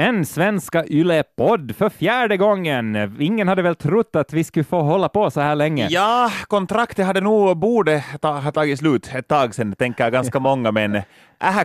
[0.00, 3.16] en Svenska Yle-podd för fjärde gången.
[3.20, 5.86] Ingen hade väl trott att vi skulle få hålla på så här länge.
[5.90, 10.72] Ja, kontraktet hade nog borde ta, ha tagit slut ett tag sedan, tänker ganska många,
[10.72, 11.02] men
[11.40, 11.64] ähä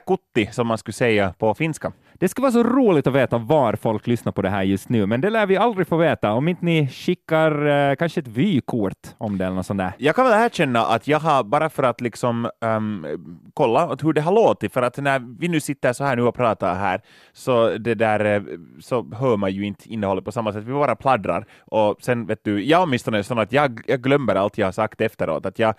[0.51, 1.91] som man skulle säga på finska.
[2.19, 5.05] Det skulle vara så roligt att veta var folk lyssnar på det här just nu,
[5.05, 9.07] men det lär vi aldrig få veta om inte ni skickar eh, kanske ett vykort
[9.17, 9.91] om det eller något sånt där.
[9.97, 13.05] Jag kan väl erkänna att jag har, bara för att liksom um,
[13.53, 16.35] kolla hur det har låtit, för att när vi nu sitter så här nu och
[16.35, 17.01] pratar här,
[17.33, 18.41] så det där eh,
[18.79, 20.63] så hör man ju inte innehållet på samma sätt.
[20.63, 24.35] Vi bara pladdrar och sen vet du, jag åtminstone är sån att jag, jag glömmer
[24.35, 25.75] allt jag har sagt efteråt, att jag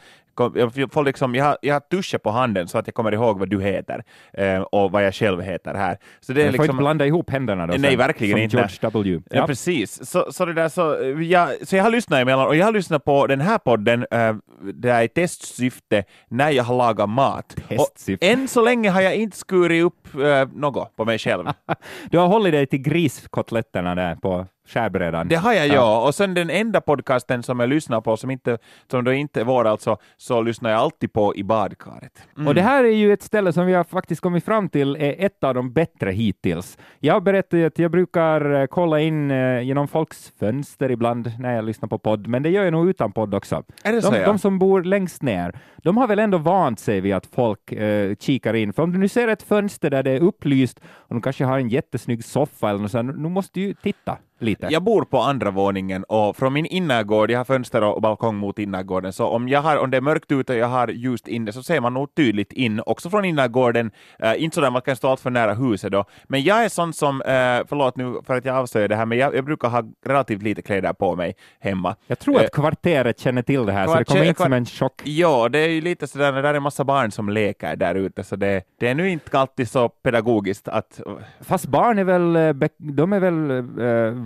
[0.54, 3.38] jag, får liksom, jag, har, jag har tuschat på handen så att jag kommer ihåg
[3.38, 5.98] vad du heter eh, och vad jag själv heter här.
[6.20, 8.56] Så det är liksom, får inte blanda ihop händerna då, Nej, sen, verkligen som inte.
[8.56, 9.22] George W.
[9.30, 10.10] Ja, ja precis.
[10.10, 13.04] Så, så, det där, så, jag, så jag har lyssnat emellan och jag har lyssnat
[13.04, 14.36] på den här podden eh,
[14.74, 17.56] det är i testsyfte när jag har lagat mat.
[17.68, 18.26] Testsyfte.
[18.26, 21.46] Och än så länge har jag inte skurit upp eh, något på mig själv.
[22.10, 25.28] du har hållit dig till griskotletterna där på skärbrädan.
[25.28, 26.06] Det har jag, ja.
[26.06, 28.58] Och sen den enda podcasten som jag lyssnar på, som, inte,
[28.90, 32.22] som då inte är vår alltså, så lyssnar jag alltid på i badkaret.
[32.36, 32.48] Mm.
[32.48, 35.26] Och det här är ju ett ställe som vi har faktiskt kommit fram till är
[35.26, 36.78] ett av de bättre hittills.
[36.98, 41.54] Jag berättar ju att jag brukar eh, kolla in eh, genom folks fönster ibland när
[41.54, 43.64] jag lyssnar på podd, men det gör jag nog utan podd också.
[43.84, 44.26] Är det de, så, ja?
[44.26, 48.14] de som bor längst ner, de har väl ändå vant sig vid att folk eh,
[48.16, 48.72] kikar in.
[48.72, 51.58] För om du nu ser ett fönster där det är upplyst och de kanske har
[51.58, 54.68] en jättesnygg soffa eller något sånt, nu måste du ju titta lite.
[54.70, 58.58] Jag bor på andra våningen och från min innergård, jag har fönster och balkong mot
[58.58, 61.52] innergården, så om, jag har, om det är mörkt ute och jag har ljust inne
[61.52, 63.90] så ser man nog tydligt in, också från innergården,
[64.24, 66.68] uh, inte så där man kan stå allt för nära huset då, men jag är
[66.68, 67.26] sån som, uh,
[67.68, 70.62] förlåt nu för att jag avslöjar det här, men jag, jag, brukar ha relativt lite
[70.62, 71.96] kläder på mig hemma.
[72.06, 74.66] Jag tror att uh, kvarteret känner till det här, så det kommer inte som en
[74.66, 75.02] chock.
[75.04, 78.24] Ja, det är ju lite sådär, där är en massa barn som leker där ute,
[78.24, 81.00] så det, det är nu inte alltid så pedagogiskt att...
[81.40, 82.32] Fast barn är väl,
[82.78, 83.64] de är väl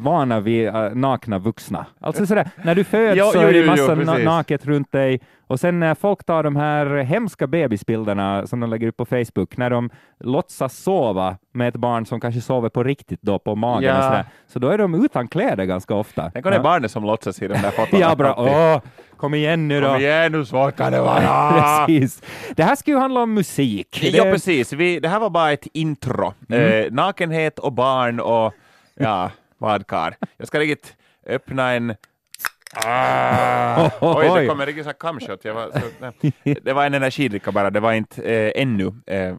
[0.00, 1.86] vana vid uh, nakna vuxna.
[2.00, 5.20] Alltså sådär, när du föds jo, så är det massa jo, na naket runt dig
[5.50, 9.56] och sen när folk tar de här hemska bebisbilderna som de lägger upp på Facebook,
[9.56, 9.90] när de
[10.20, 13.98] låtsas sova med ett barn som kanske sover på riktigt då på magen ja.
[13.98, 16.30] och sådär, så då är de utan kläder ganska ofta.
[16.32, 18.00] Tänk om det är barnet som låtsas i de där fotona.
[18.08, 18.34] ja, bra.
[18.38, 19.86] Åh, kom igen nu då.
[19.86, 21.86] Kom igen nu, svårt kan det vara.
[21.86, 22.22] precis.
[22.56, 24.00] Det här ska ju handla om musik.
[24.02, 24.32] Ja, det...
[24.32, 24.72] precis.
[24.72, 26.34] Vi, det här var bara ett intro.
[26.48, 26.84] Mm.
[26.84, 28.54] Eh, nakenhet och barn och
[28.94, 30.16] ja, badkar.
[30.36, 31.94] Jag ska riktigt öppna en
[32.72, 35.42] Ah, oj, det kommer riktigt så camshot.
[36.62, 39.34] det var en energidricka bara, det var inte eh, ännu eh,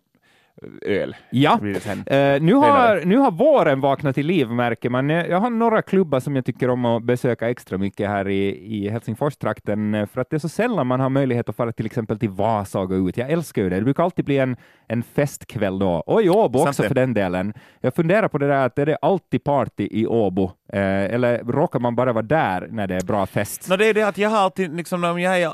[0.82, 1.16] öl.
[1.30, 5.10] Ja, uh, nu, har, nu har våren vaknat till liv märker man.
[5.10, 8.90] Jag har några klubbar som jag tycker om att besöka extra mycket här i, i
[8.90, 12.20] Helsingforstrakten, eh, för att det är så sällan man har möjlighet att fara till exempel
[12.20, 13.18] till Vasa och gå ut.
[13.18, 13.76] Jag älskar ju det.
[13.76, 14.56] Det brukar alltid bli en,
[14.88, 17.54] en festkväll då, och i Åbo också för den delen.
[17.82, 20.44] Jag funderar på det där att är det alltid party i Åbo,
[20.74, 20.82] eh,
[21.14, 23.70] eller råkar man bara vara där när det är bra fest?
[23.70, 25.52] No, det är det att jag har alltid, liksom, när jag är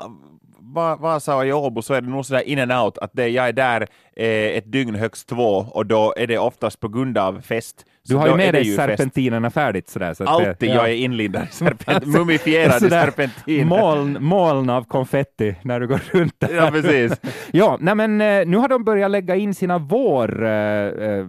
[0.78, 3.48] Vasa och i Åbo så är det nog sådär in and out, att det, jag
[3.48, 7.42] är där eh, ett dygn, högst två, och då är det oftast på grund av
[7.42, 7.86] fest.
[8.08, 10.14] Du har ju med dig serpentinerna färdigt sådär.
[10.14, 10.74] Så Alltid, det, ja.
[10.74, 13.66] jag är inlindad i serpent, mumifierade serpentiner.
[13.66, 16.56] Moln, moln av konfetti när du går runt där.
[16.56, 17.22] Ja, precis.
[17.52, 21.26] ja, nej, men eh, nu har de börjat lägga in sina vår, eh, eh,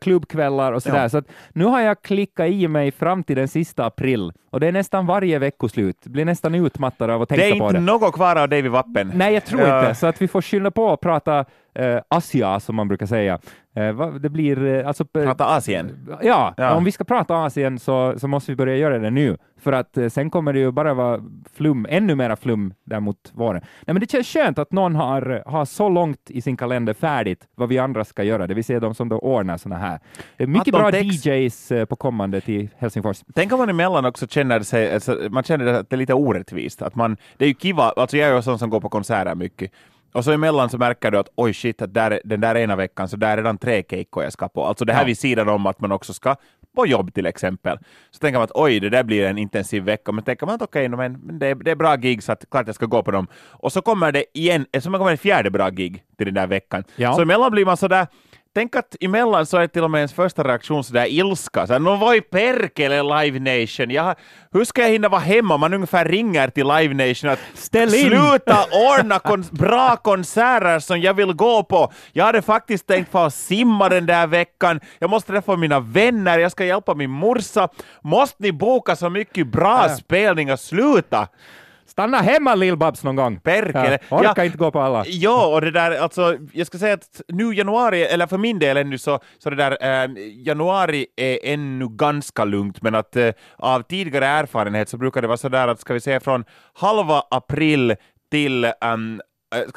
[0.00, 1.08] klubbkvällar och sådär, ja.
[1.08, 1.22] så
[1.52, 5.06] nu har jag klickat i mig fram till den sista april, och det är nästan
[5.06, 6.06] varje veckoslut.
[6.06, 7.58] Blir nästan utmattad av att tänka på det.
[7.58, 9.12] Det är inte något kvar av David Wappen.
[9.14, 11.44] Nej, jag tror inte, så att vi får skylla på att prata
[11.76, 13.38] eh, Asia, som man brukar säga.
[13.76, 15.04] Eh, det blir eh, alltså...
[15.04, 16.08] Prata Asien?
[16.22, 19.36] Ja, ja, om vi ska prata Asien så, så måste vi börja göra det nu,
[19.60, 21.20] för att eh, sen kommer det ju bara vara
[21.54, 23.62] flum, ännu mera flum där mot våren.
[23.86, 27.44] Nej, men det känns skönt att någon har, har så långt i sin kalender färdigt
[27.54, 30.00] vad vi andra ska göra, det vill säga de som då ordnar sådana här.
[30.36, 31.26] Det är mycket bra text...
[31.26, 33.22] DJs på kommande till Helsingfors.
[33.34, 36.82] Tänk om man emellan också känner sig, alltså, man känner att det är lite orättvist,
[36.82, 39.34] att man, det är ju kiva, alltså jag är ju sån som går på konserter
[39.34, 39.70] mycket,
[40.12, 43.08] och så emellan så märker du att oj shit, att där, den där ena veckan
[43.08, 44.64] så där är redan tre keikkor jag ska på.
[44.64, 45.06] Alltså det här ja.
[45.06, 46.36] vid sidan om att man också ska
[46.76, 47.78] på jobb till exempel.
[48.10, 50.62] Så tänker man att oj, det där blir en intensiv vecka, men tänker man att
[50.62, 53.02] okej, okay, men det, är, det är bra gig så att klart jag ska gå
[53.02, 53.26] på dem.
[53.50, 56.84] Och så kommer det igen, så kommer en fjärde bra gig till den där veckan.
[56.96, 57.14] Ja.
[57.14, 58.06] Så emellan blir man sådär
[58.56, 61.66] Tänk att emellan så är till och med ens första reaktion sådär ilska.
[61.66, 63.90] Så, no voi perkele Live Nation.
[63.90, 64.14] Jag,
[64.52, 65.56] hur ska jag hinna vara hemma?
[65.56, 68.08] Man ungefär ringer till Live Nation att Ställ in.
[68.08, 71.92] sluta ordna kon bra konserter som jag vill gå på.
[72.12, 74.80] Jag hade faktiskt tänkt få simma den där veckan.
[74.98, 76.38] Jag måste träffa mina vänner.
[76.38, 77.68] Jag ska hjälpa min morsa.
[78.02, 79.96] Måste ni boka så mycket bra ja.
[79.96, 80.56] spelningar?
[80.56, 81.28] Sluta!
[81.86, 83.40] Stanna hemma Lill-Babs någon gång!
[83.40, 83.98] Perkele.
[84.08, 84.44] Ja, orkar Ja.
[84.44, 85.04] inte gå på alla.
[85.06, 88.76] Ja, och det där, alltså, jag ska säga att nu januari, eller för min del
[88.76, 90.10] ännu så, så det där, eh,
[90.46, 95.36] januari är ännu ganska lugnt, men att eh, av tidigare erfarenhet så brukar det vara
[95.38, 96.44] så där att, ska vi säga från
[96.74, 97.94] halva april
[98.30, 99.20] till um,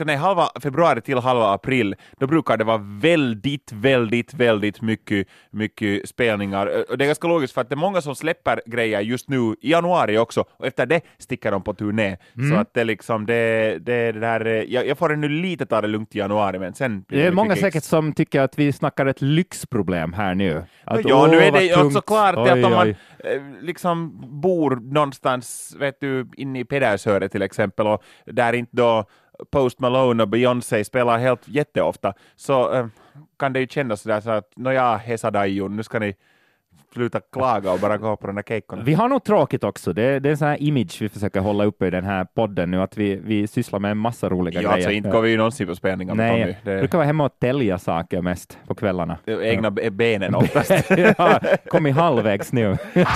[0.06, 6.10] nej, halva februari till halva april, då brukar det vara väldigt, väldigt, väldigt mycket, mycket
[6.10, 6.86] spelningar.
[6.90, 9.56] Och det är ganska logiskt för att det är många som släpper grejer just nu
[9.62, 12.18] i januari också, och efter det sticker de på turné.
[12.38, 12.52] Mm.
[12.52, 15.88] Så att det liksom, det, det, det där, jag, jag får ännu lite ta det
[15.88, 17.62] lugnt i januari, men sen blir Det är mycket många gigs.
[17.62, 20.64] säkert som tycker att vi snackar ett lyxproblem här nu.
[20.84, 22.96] Att, ja, nu åh, är vad det ju också klart Oj, att om man eh,
[23.62, 29.06] liksom bor någonstans, vet du, inne i Pedersöre till exempel, och där inte då
[29.52, 32.86] Post Malone och Beyoncé spelar helt jätteofta, så eh,
[33.40, 36.16] kan det ju kännas sådär så att nåja, hesa dajon, nu ska ni
[36.94, 38.84] sluta klaga och bara gå på de där kejkorna.
[38.84, 39.94] Vi har nog tråkigt också.
[39.94, 42.72] Det, det är en sån här image vi försöker hålla uppe i den här podden
[42.72, 44.74] nu, att vi, vi sysslar med en massa roliga Ja, grejer.
[44.76, 46.56] alltså inte går vi ju någonsin på spelningar med Nej, Tommy.
[46.64, 49.18] jag Det brukar vara hemma och tälja saker mest på kvällarna.
[49.26, 50.72] egna be- benen oftast.
[51.18, 52.78] ja, kommit halvvägs nu.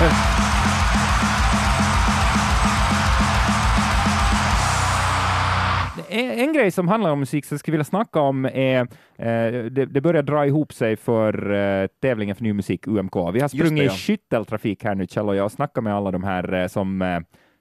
[6.14, 8.80] En, grej som handlar om musik som jag skulle vilja snacka om är,
[9.16, 13.16] eh, det, det börjar dra ihop sig för eh, tävlingen för ny musik, UMK.
[13.34, 13.94] Vi har sprungit det, ja.
[13.94, 17.02] i skytteltrafik här nu, Kjell och jag, och snackat med alla de här eh, som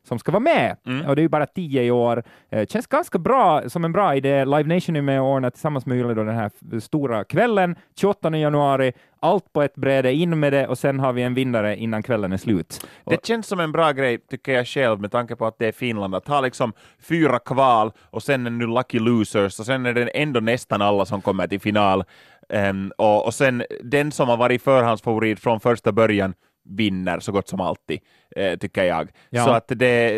[0.09, 0.77] som ska vara med.
[0.87, 1.07] Mm.
[1.07, 2.23] Och det är ju bara tio i år.
[2.51, 4.45] Eh, känns ganska bra, som en bra idé.
[4.45, 8.93] Live Nation är med och ordnar tillsammans med Yle den här stora kvällen, 28 januari.
[9.21, 12.33] Allt på ett bräde, in med det och sen har vi en vinnare innan kvällen
[12.33, 12.87] är slut.
[13.05, 15.67] Och, Det känns som en bra grej, tycker jag själv, med tanke på att det
[15.67, 19.87] är Finland, att ha liksom fyra kval och sen en nu lucky losers och sen
[19.87, 22.05] är det ändå nästan alla som kommer till final.
[22.49, 27.49] Ehm, och, och sen den som har varit förhandsfavorit från första början vinner så gott
[27.49, 28.01] som alltid,
[28.37, 29.11] eh, tycker jag.
[29.31, 29.45] Ja.
[29.45, 30.17] Så att det,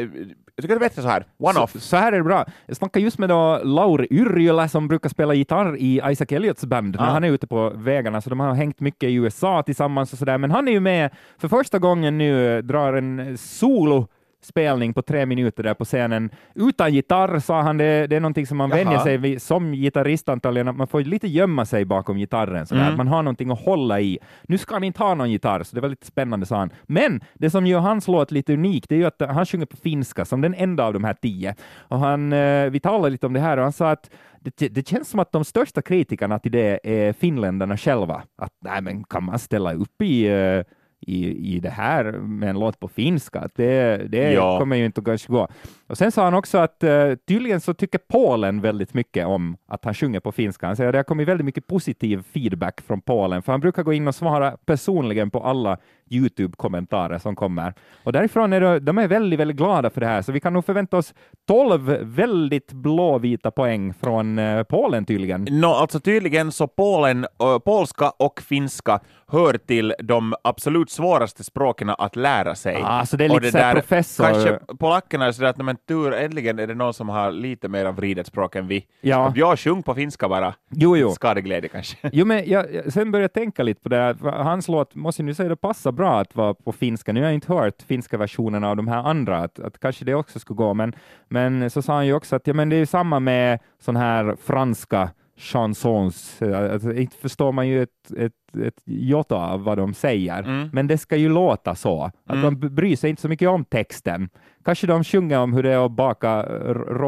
[0.57, 1.73] jag tycker det är bättre så här, one-off.
[1.73, 2.45] Så, så här är det bra.
[2.67, 6.97] Jag snackade just med då Lauri Yrjölä som brukar spela gitarr i Isaac Elliots band
[6.99, 7.05] Ah.
[7.05, 10.39] han är ute på vägarna, så de har hängt mycket i USA tillsammans och sådär.
[10.39, 14.07] Men han är ju med för första gången nu, drar en solo
[14.45, 16.31] spelning på tre minuter där på scenen.
[16.55, 18.85] Utan gitarr sa han, det, det är någonting som man Jaha.
[18.85, 22.81] vänjer sig vid som gitarrist antagligen, att man får lite gömma sig bakom gitarren, sådär.
[22.81, 22.93] Mm.
[22.93, 24.19] att man har någonting att hålla i.
[24.43, 26.71] Nu ska han inte ha någon gitarr, så det var lite spännande, sa han.
[26.83, 29.77] Men det som gör hans låt lite unik, det är ju att han sjunger på
[29.77, 31.55] finska som den enda av de här tio.
[31.79, 34.11] Och han, eh, vi talade lite om det här och han sa att
[34.41, 38.23] det, det känns som att de största kritikerna till det är finländarna själva.
[38.43, 40.63] Att nej, men kan man ställa upp i eh,
[41.07, 43.49] i, i det här med en låt på finska.
[43.55, 44.59] Det, det Ja.
[44.59, 45.49] kommer ju inte att kanske gå.
[45.87, 49.85] Och sen sa han också att uh, tydligen så tycker Polen väldigt mycket om att
[49.85, 50.67] han sjunger på finska.
[50.67, 53.83] Han säger att det har kommit väldigt mycket positiv feedback från Polen, för han brukar
[53.83, 55.77] gå in och svara personligen på alla
[56.11, 57.75] Youtube-kommentarer som kommer.
[58.05, 60.53] Och därifrån är det, de är väldigt, väldigt glada för det här, så vi kan
[60.53, 61.15] nog förvänta oss
[61.49, 65.47] 12 väldigt blåvita poäng från eh, Polen tydligen.
[65.51, 71.91] No, alltså tydligen så Polen, ö, polska och finska hör till de absolut svåraste språken
[71.91, 72.81] att lära sig.
[72.85, 75.74] Ah, så det är Och lite så här professor- Kanske polackerna är sådär att "Nej,
[75.75, 78.87] men tur, äntligen är det någon som har lite mer av vridet språk än vi.
[79.01, 79.33] Ja.
[79.37, 80.55] Jag sjung på finska bara.
[80.71, 81.11] Jo, jo.
[81.11, 81.97] Skadeglädje kanske.
[82.13, 84.15] Jo, men jag, sen började jag tänka lite på det här.
[84.43, 87.13] Hans låt, måste jag nu säga, det passar bra att vara på finska.
[87.13, 90.15] Nu har jag inte hört finska versionen av de här andra, att, att kanske det
[90.15, 90.93] också skulle gå, men,
[91.29, 93.97] men så sa han ju också att ja, men det är ju samma med sån
[93.97, 96.43] här franska chansons.
[96.43, 98.33] Alltså, inte förstår man ju ett, ett,
[98.67, 100.69] ett jota av vad de säger, Mm.
[100.73, 102.03] men det ska ju låta så.
[102.27, 102.61] Att Mm.
[102.61, 104.29] de bryr sig inte så mycket om texten.
[104.65, 106.43] Kanske de sjunger om hur det är att baka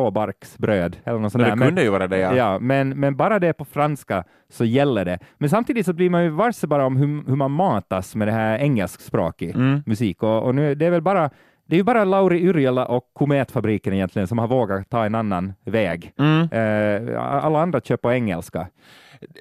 [0.00, 1.56] råbarksbröd eller något sånt Men där.
[1.56, 2.34] det men- kunde ju vara det, ja.
[2.36, 5.18] Ja, men, men bara det på franska så gäller det.
[5.38, 8.32] Men samtidigt så blir man ju varse bara om hur, hur man matas med det
[8.32, 9.82] här engelskspråkig Mm.
[9.86, 10.22] musik.
[10.22, 11.30] Och, och nu, det är väl bara
[11.66, 15.54] det är ju bara Lauri Yrjala och Kometfabriken egentligen som har vågat ta en annan
[15.64, 16.12] väg.
[16.18, 16.48] Mm.
[16.52, 18.68] Eh, alla andra kör på engelska.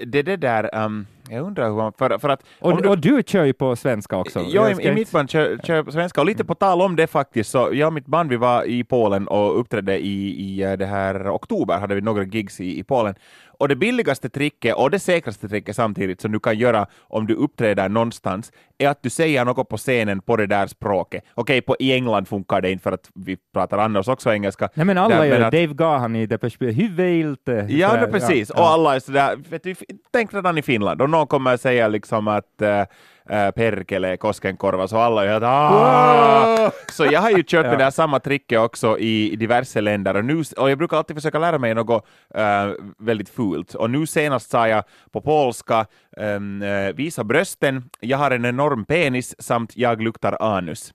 [0.06, 3.24] Det, det där, ehm, jag undrar hur man, för, för att Och, du- och du
[3.28, 4.40] kör ju på svenska också.
[4.40, 6.96] Ja, Jag i, i mitt band kör, kör på svenska, och lite på tal om
[6.96, 10.64] det faktiskt, så jag och mitt band vi var i Polen och uppträdde i, i
[10.64, 13.16] eh, det här oktober, hade vi några gigs i, i Polen.
[13.58, 17.34] Och det billigaste tricket och det säkraste tricket samtidigt som du kan göra om du
[17.36, 21.24] uppträder någonstans är att du säger något på scenen på det där språket.
[21.34, 24.70] Okej, på, i England funkar det inte för att vi pratar annars också engelska.
[24.74, 25.46] Nej, men alla Där, gör det.
[25.48, 27.36] att- Dave Gahan i Depeche Mode.
[27.60, 28.52] Eh, Ja, precis.
[28.56, 29.76] Ja, Och alla är sådär, vet du,
[30.14, 35.26] tänk redan i Finland, om någon kommer säga liksom att äh, perkele Koskenkorva, så alla
[35.26, 36.74] är helt!
[36.92, 40.26] Så jag har ju kört med det här samma tricket också i, diverse länder, och,
[40.26, 42.06] nu, och jag brukar alltid försöka lära mig något
[42.36, 43.74] äh, väldigt fult.
[43.74, 45.86] Och nu senast sa jag på polska,
[46.18, 50.94] äh, visa brösten, jag har en enorm penis samt jag luktar anus.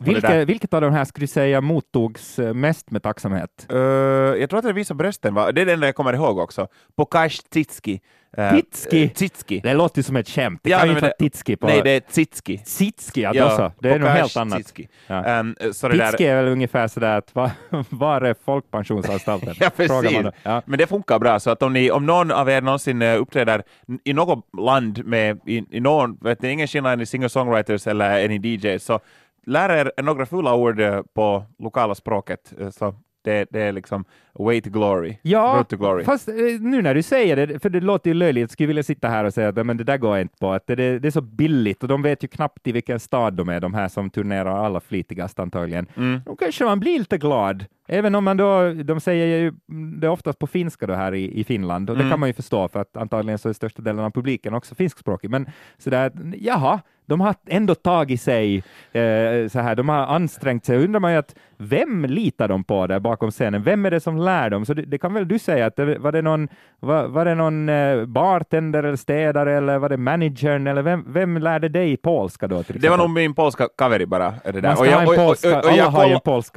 [0.00, 3.66] Vilke, vilket av de här skulle du säga mottogs eh, mest med tacksamhet?
[3.72, 6.38] Uh, jag tror att det visa brösten var, det är det enda jag kommer ihåg
[6.38, 6.68] också.
[6.96, 8.00] Pokash Tsitski.
[8.38, 9.08] Uh, Titski?
[9.08, 9.60] Tsitski.
[9.60, 10.60] Det låter som ett skämt.
[10.62, 11.66] Det ja, kan ju inte vara Titski på...
[11.66, 12.58] Nej, det är Tsitski.
[12.58, 13.72] Tsitski, ja, ja så.
[13.78, 14.58] Det är något helt annat.
[14.58, 14.88] Tsitski.
[15.06, 15.40] Ja.
[15.40, 16.30] Um, så Titski där...
[16.30, 17.50] är väl ungefär sådär att var,
[17.90, 19.54] var är folkpensionsanstalten?
[19.60, 20.18] ja, precis.
[20.42, 20.62] Ja.
[20.66, 23.62] Men det funkar bra, så att om, ni, om någon av er någonsin uppträder
[24.04, 28.28] i något land med, i, i någon, vet ni, ingen skillnad i singer-songwriters eller är
[28.28, 29.00] ni DJs, så
[29.46, 34.04] lär er några fula ord eh, på lokala språket, eh, så det, det är liksom
[34.38, 35.16] way to glory.
[35.22, 36.04] Ja, to glory.
[36.04, 39.08] fast eh, nu när du säger det, för det låter ju löjligt, skulle vilja sitta
[39.08, 41.20] här och säga att men det där går inte på, att det, det är så
[41.20, 44.64] billigt och de vet ju knappt i vilken stad de är, de här som turnerar
[44.64, 45.86] alla flitigast antagligen.
[45.96, 46.20] Mm.
[46.26, 49.52] Då kanske man blir lite glad, även om man då, de säger ju
[50.00, 52.10] det är oftast på finska då här i, i Finland, och det mm.
[52.10, 55.30] kan man ju förstå för att antagligen så är största delen av publiken också finskspråkig,
[55.30, 55.46] men
[55.78, 58.56] sådär, jaha, de har ändå tagit sig
[58.92, 60.84] eh, så här, de har ansträngt sig.
[60.84, 63.62] Undrar man ju att vem litar de på där bakom scenen?
[63.62, 64.66] Vem är det som lär dem?
[64.66, 66.48] Så det, det kan väl du säga, att det, var det någon,
[66.80, 71.38] var, var det någon eh, bartender eller städare eller var det managern eller vem, vem
[71.38, 72.64] lärde dig polska då?
[72.68, 74.34] det var nog min polska kaveri bara.
[74.44, 74.78] Det där.
[74.78, 75.86] och jag, och, polska, och, och, jag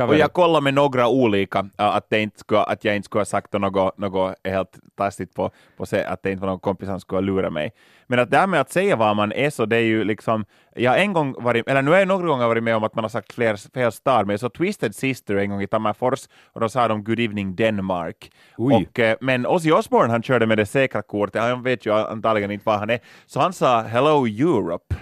[0.10, 3.54] Och kollade med några olika, att, det inte skulle, att jag inte skulle ha sagt
[3.54, 7.22] något, något helt taskigt på, på sig, att det inte var någon kompis som skulle
[7.22, 7.72] lura mig.
[8.08, 10.46] Men att det här med att säga vad man är så, det är ju liksom,
[10.78, 12.96] jag har en gång varit, eller nu har jag några gånger varit med om att
[12.96, 16.28] man har sagt fler, fel stad, men jag såg Twisted Sister en gång i Tammerfors
[16.54, 18.32] och då sa de Good Evening Denmark.
[18.58, 22.52] Och, eh, men Ozzy Osbourne han körde med det säkra kortet, han vet ju antagligen
[22.52, 24.96] inte vad han är, så han sa Hello Europe.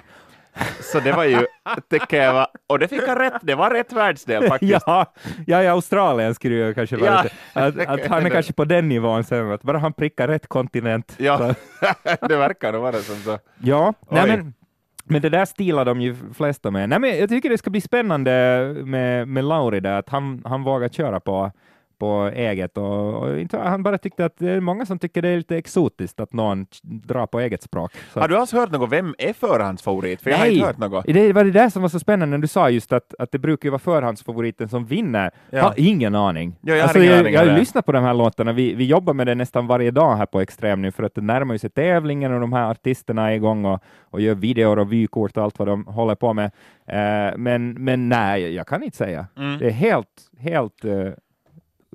[0.82, 1.46] Så det var ju,
[1.90, 4.84] tycker jag, var, och det fick han rätt, det var rätt världsdel faktiskt.
[4.86, 5.14] ja,
[5.48, 7.36] ja, i Australien skulle jag kanske vara ja, lite,
[7.84, 11.16] att, att han är kanske på den nivån sen, att bara han prickar rätt kontinent.
[11.18, 11.54] Ja,
[12.22, 13.40] det verkar nog vara som så.
[13.58, 14.54] Ja, nej men
[15.08, 16.90] men det där stilar de ju flesta med.
[16.90, 18.32] Nej, men jag tycker det ska bli spännande
[18.86, 21.52] med, med Lauri där, att han, han vågar köra på
[21.98, 25.38] på eget och, och, han bara tyckte att det är många som tycker det är
[25.38, 27.92] lite exotiskt att någon drar på eget språk.
[28.14, 28.92] Så har du alls hört något?
[28.92, 30.22] Vem är förhandsfavorit?
[30.22, 31.06] För Nej, jag har inte hört något.
[31.06, 33.40] Det var det där som var så spännande när du sa just att, att det
[33.40, 35.32] brukar vara förhandsfavoriten som vinner.
[35.50, 35.62] Ja.
[35.62, 36.56] Har ingen aning.
[36.62, 38.54] Ja, jag alltså, har, jag, jag har lyssnat på de här låtarna.
[38.54, 41.22] Vi, vi jobbar med det nästan varje dag här på Extrem nu för att det
[41.22, 45.38] närmar sig tävlingen och de här artisterna är igång och, och gör videor och vykort
[45.38, 46.52] och allt vad de håller på med.
[46.90, 49.28] Uh, men, men nej, jag kan inte säga.
[49.38, 49.58] Mm.
[49.58, 51.12] Det är helt, helt uh,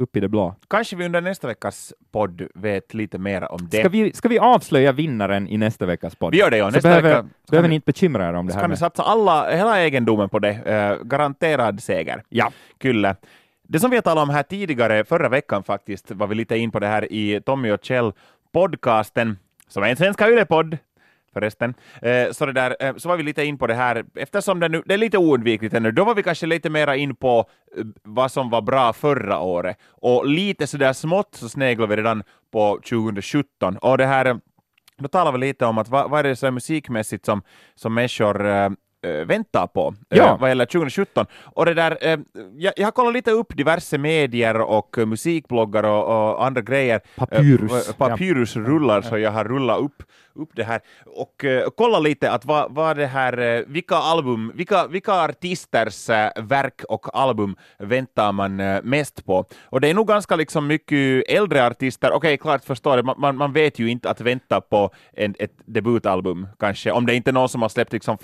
[0.01, 0.55] upp i det blå.
[0.69, 3.79] Kanske vi under nästa veckas podd vet lite mer om det.
[3.79, 6.33] Ska vi, ska vi avslöja vinnaren i nästa veckas podd?
[6.33, 6.71] Vi gör det, ja.
[6.71, 8.61] Nästa behöver, vecka behöver ni inte bekymra er om det här.
[8.61, 10.51] Ska ni satsa alla, hela egendomen på det.
[10.51, 12.23] Uh, garanterad seger.
[12.29, 12.53] Ja.
[12.79, 13.17] Kyllä.
[13.63, 16.71] Det som vi har talat om här tidigare, förra veckan faktiskt, var vi lite in
[16.71, 18.13] på det här i Tommy och Kjell
[18.53, 19.39] podcasten,
[19.69, 20.79] som är en svenska yle-podd,
[21.33, 21.75] förresten.
[22.03, 24.69] Eh, så, det där, eh, så var vi lite in på det här, eftersom det,
[24.69, 27.45] nu, det är lite oundvikligt ännu, då var vi kanske lite mera in på
[27.77, 29.77] eh, vad som var bra förra året.
[29.89, 32.23] Och lite sådär smått så sneglade vi redan
[32.53, 33.77] på 2017.
[33.77, 34.37] Och det här, eh,
[34.99, 37.43] då talar vi lite om att vad, vad är det så musikmässigt som,
[37.75, 38.71] som människor eh,
[39.09, 40.25] väntar på ja.
[40.25, 41.27] äh, vad gäller 2017.
[41.45, 42.19] Och det där, äh,
[42.57, 47.01] jag, jag, har kollat lite upp diverse medier och musikbloggar och, och andra grejer.
[47.17, 47.93] Papyrus.
[47.93, 49.11] Papyrusrullar, ja.
[49.11, 50.03] så jag har rullat upp
[50.35, 51.45] upp det här och
[51.77, 57.57] kolla lite att vad, vad det här, vilka album, vilka, vilka artisters verk och album
[57.79, 59.45] väntar man mest på?
[59.65, 63.37] Och det är nog ganska liksom mycket äldre artister, okej okay, klart förstår det, man,
[63.37, 67.33] man vet ju inte att vänta på en, ett debutalbum kanske, om det inte är
[67.33, 68.19] någon som har släppt liksom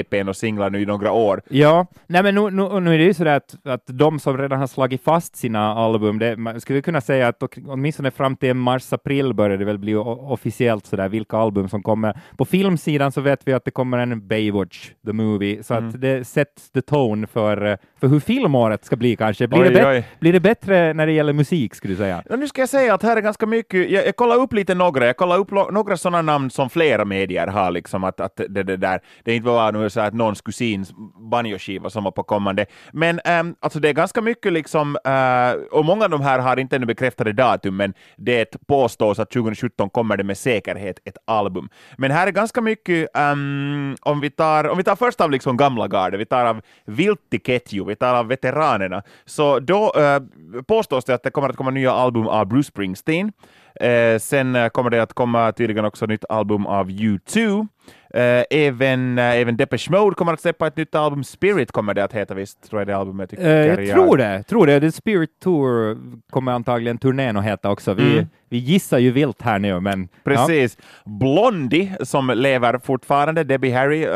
[0.00, 1.42] framgångs-EPn och singlar nu i några år.
[1.48, 4.58] Ja, nej men nu, nu, nu är det ju sådär att, att de som redan
[4.58, 9.34] har slagit fast sina album, det, man skulle kunna säga att åtminstone fram till mars-april
[9.34, 12.18] börjar det väl bli officiellt sådär vilka album som kommer.
[12.36, 15.88] På filmsidan så vet vi att det kommer en Baywatch, the movie, så mm.
[15.88, 19.48] att det sätts the tone för, för hur filmåret ska bli kanske.
[19.48, 22.22] Blir, oj, det, blir det bättre när det gäller musik, skulle du säga?
[22.28, 24.74] Ja, nu ska jag säga att här är ganska mycket, jag, jag kollar upp lite
[24.74, 28.62] några, jag kollar upp några sådana namn som flera medier har, liksom att, att det,
[28.62, 30.92] det där, det inte var nu så att någons kusins
[31.30, 35.84] banjoskiva som var på kommande, men äm, alltså det är ganska mycket liksom, äh, och
[35.84, 40.16] många av de här har inte ännu bekräftade datum, men det påstås att 2017 kommer
[40.16, 41.68] det med säkerhet ett album.
[41.96, 45.56] Men här är ganska mycket, äm, om, vi tar, om vi tar först av liksom
[45.56, 50.22] gamla garde, vi tar av Viltti Ketju, vi tar av veteranerna, så då äh,
[50.62, 53.32] påstås det att det kommer att komma nya album av Bruce Springsteen.
[53.80, 57.68] Äh, sen äh, kommer det att komma tydligen också nytt album av U2.
[58.14, 61.24] Uh, även, uh, även Depeche Mode kommer att släppa ett nytt album.
[61.24, 63.32] Spirit kommer det att heta visst, tror jag det albumet.
[63.38, 64.42] Uh, jag tror det.
[64.42, 64.80] tror det.
[64.80, 65.98] The Spirit Tour
[66.30, 67.94] kommer antagligen turnén att heta också.
[67.94, 68.26] Vi, mm.
[68.48, 70.08] vi gissar ju vilt här nu, men...
[70.24, 70.76] Precis.
[70.78, 71.10] Ja.
[71.10, 74.06] Blondie, som lever fortfarande, Debbie Harry,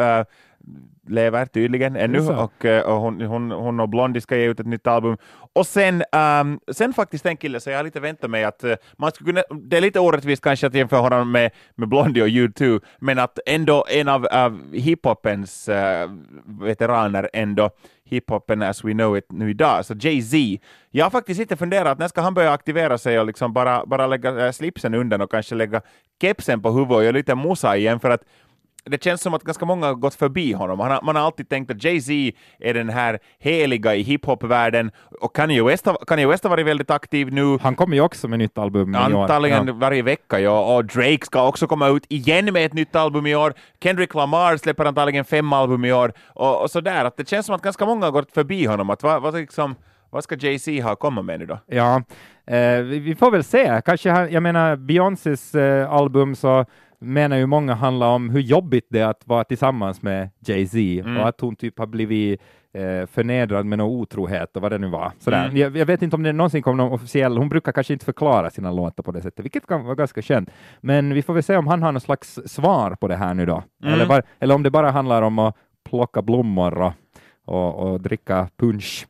[1.08, 4.66] lever tydligen ännu och, eh, och hon, hon, hon och Blondie ska ge ut ett
[4.66, 5.16] nytt album.
[5.52, 8.74] Och sen, ehm, sen faktiskt en kille, så jag har lite väntat mig att eh,
[8.98, 12.28] man skulle kunna, det är lite orättvist kanske att jämföra honom med, med Blondie och
[12.28, 16.10] U2, men att ändå en av, av hiphopens eh,
[16.44, 17.70] veteraner ändå,
[18.04, 20.36] hiphopen as we know it nu idag, så Jay-Z.
[20.90, 24.06] Jag har faktiskt inte funderat, när ska han börja aktivera sig och liksom bara, bara
[24.06, 25.82] lägga slipsen undan och kanske lägga
[26.20, 28.22] kepsen på huvudet och göra lite musa igen, för att
[28.90, 30.80] det känns som att ganska många har gått förbi honom.
[30.80, 35.36] Han har, man har alltid tänkt att Jay-Z är den här heliga i hiphopvärlden och
[35.36, 37.58] Kanye West, har, Kanye West har varit väldigt aktiv nu.
[37.62, 39.00] Han kommer ju också med nytt album i år.
[39.22, 39.72] Antagligen Ja.
[39.72, 40.76] varje vecka, ja.
[40.76, 43.52] Och Drake ska också komma ut igen med ett nytt album i år.
[43.82, 46.12] Kendrick Lamar släpper antagligen fem album i år.
[46.26, 48.90] Och, och sådär, att det känns som att ganska många har gått förbi honom.
[48.90, 49.74] Att vad, vad, liksom,
[50.10, 51.58] vad ska Jay-Z ha att komma med nu då?
[51.66, 52.02] Ja,
[52.46, 53.80] eh, vi, vi får väl se.
[53.84, 56.64] Kanske han, jag menar, Beyoncés eh, album så
[57.04, 61.16] menar ju många handlar om hur jobbigt det är att vara tillsammans med Jay-Z Mm.
[61.20, 62.40] och att hon typ har blivit
[62.72, 65.12] eh, förnedrad med någon otrohet och vad det nu var.
[65.18, 65.44] Sådär.
[65.44, 65.56] Mm.
[65.56, 68.50] Jag, jag vet inte om det någonsin kom någon officiell, hon brukar kanske inte förklara
[68.50, 70.50] sina låtar på det sättet, vilket kan vara ganska känt.
[70.80, 73.46] Men vi får väl se om han har någon slags svar på det här nu
[73.46, 73.94] då, Mm.
[73.94, 75.56] eller, bara, eller om det bara handlar om att
[75.90, 76.92] plocka blommor och,
[77.44, 79.06] och, och dricka punch.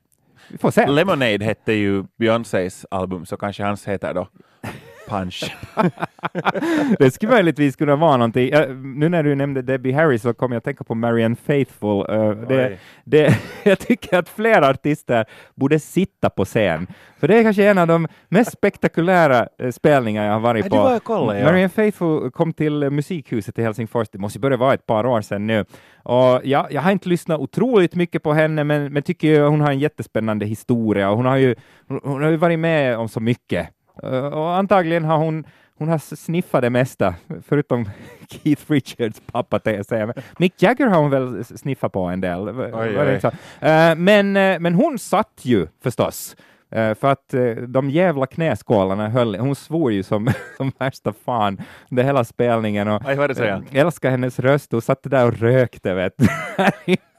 [0.51, 0.87] Vi får se.
[0.87, 4.29] Lemonade hette ju Beyoncés album, så kanske hans heter då
[5.08, 5.56] Punch.
[6.99, 8.49] det skulle möjligtvis kunna vara någonting.
[8.52, 12.11] Ja, nu när du nämnde Debbie Harry så kom jag att tänka på Marianne Faithfull.
[12.11, 12.78] Uh, det, Oj.
[13.04, 16.87] det, jag tycker att fler artister borde sitta på scen,
[17.18, 20.76] för det är kanske en av de mest spektakulära eh, spelningar jag har varit på.
[20.76, 21.44] det var jag kollade, ja.
[21.44, 25.20] Marianne Faithfull kom till eh, Musikhuset i Helsingfors, det måste börja vara ett par år
[25.20, 25.64] sedan nu.
[26.02, 29.70] Och ja, jag har inte lyssnat otroligt mycket på henne, men, men tycker hon har
[29.70, 31.54] en jättespännande historia och hon har ju,
[31.88, 33.68] hon, hon har ju varit med om så mycket.
[34.05, 35.45] Uh, och antagligen har hon
[35.79, 37.15] hon har sniffat det mesta,
[37.49, 37.89] förutom
[38.29, 40.07] Keith Richards pappa, jag säga.
[40.07, 42.49] Men Mick Jagger har hon väl sniffat på en del.
[42.49, 43.21] Oj.
[43.21, 43.29] så?
[43.67, 46.37] Eh, men, eh, men hon satt ju förstås,
[46.71, 51.63] eh, för att eh, de jävla knäskålarna höll, hon svor ju som, som värsta fan
[51.91, 52.89] under hela spelningen.
[52.89, 55.95] Och, jag älskar hennes röst och satt där och rökte.
[55.95, 56.15] Vet.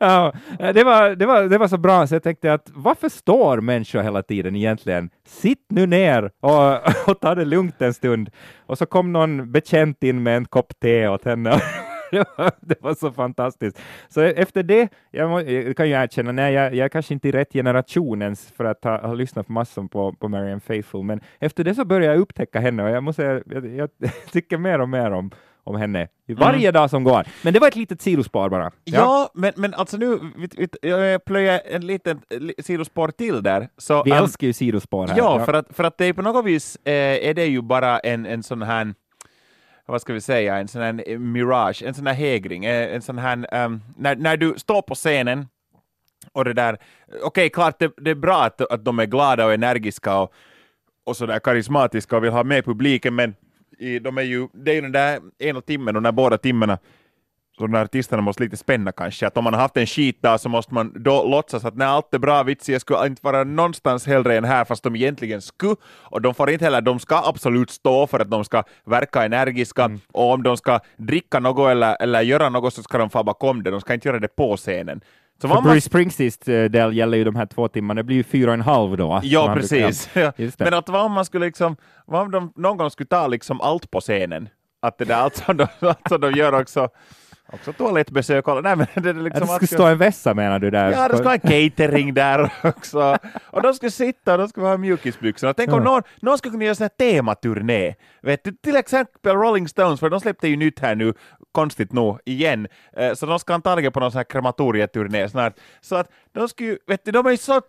[0.00, 3.60] ja, det, var, det, var, det var så bra så jag tänkte att varför står
[3.60, 5.10] människor hela tiden egentligen?
[5.26, 8.30] Sitt nu ner och, och ta det lugnt en stund.
[8.66, 11.60] Och så kom någon bekänt in med en kopp te åt henne.
[12.12, 13.80] Det var, det var så fantastiskt.
[14.08, 17.28] Så efter det, jag, må, jag kan ju erkänna, nej, jag, jag är kanske inte
[17.28, 21.02] i rätt generation ens för att ha, ha lyssnat på massor på, på Marianne Faithfull,
[21.02, 23.88] men efter det så började jag upptäcka henne och jag måste säga, jag, jag
[24.32, 25.30] tycker mer och mer om,
[25.64, 27.26] om henne varje dag som går.
[27.42, 28.70] Men det var ett litet sidospår bara.
[28.84, 30.18] Ja, men, men alltså nu,
[30.82, 33.68] jag plöjer en liten li- sidospår till där.
[33.78, 35.18] Så, Vi um, älskar ju sidospår här.
[35.18, 37.98] Ja, För, att, för att det är på något vis eh, är det ju bara
[37.98, 38.94] en, en sån här
[39.86, 43.02] vad ska vi säga, en sån här eh, mirage, en sån här hägring, eh, en
[43.02, 45.48] sån här, ehm, när, när du står på scenen
[46.32, 46.78] och det där,
[47.22, 50.32] okej, klart det, det är bra att, att de är glada och energiska och,
[51.04, 53.34] och sådär karismatiska och vill ha med publiken, men
[53.78, 56.38] i, de är ju, det är ju den där ena timmen och de där båda
[56.38, 56.78] timmarna
[57.58, 60.38] så de här artisterna måste lite spänna kanske, att om man har haft en skitdag
[60.38, 63.44] så måste man då låtsas att när allt är bra, vitsi, jag skulle inte vara
[63.44, 67.22] någonstans hellre än här, fast de egentligen skulle, och de får inte heller, de ska
[67.24, 71.96] absolut stå för att de ska verka energiska, och om de ska dricka något eller,
[72.00, 74.56] eller göra något så ska de få bakom det, de ska inte göra det på
[74.56, 75.00] scenen.
[75.42, 78.22] Så För Bruce Springsteens eh, del gäller ju de här två timmarna, det blir ju
[78.24, 79.20] fyra och en halv då.
[79.22, 80.10] Ja, precis.
[80.14, 80.32] Ja.
[80.58, 81.76] Men att vad om man skulle liksom,
[82.06, 84.48] vad om de någon gång skulle ta liksom allt på scenen?
[84.82, 86.88] Att det där, allt som de, allt som de gör också,
[87.52, 90.70] också toalettbesök och nej men det är liksom det skulle stå en vässa menar du
[90.70, 90.92] där?
[90.92, 93.18] Ja, det ska vara en catering där också.
[93.50, 95.54] Och de ska sitta och de ska ha mjukisbyxorna.
[95.54, 95.84] Tänk om Ja.
[95.84, 97.94] någon, någon skulle kunna göra sån här tematurné.
[98.22, 101.14] Vet du, till exempel Rolling Stones, för de släppte ju nytt här nu,
[101.52, 102.68] konstigt nog, igen.
[102.96, 105.56] Eh, så de ska antagligen på någon sån här krematorieturné snart.
[105.80, 107.60] Så att de skulle ju, vet du, de är ju så